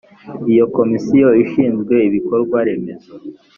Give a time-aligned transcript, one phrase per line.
[0.53, 3.11] iyo komisiyo ishinzwe ibikorwa remezo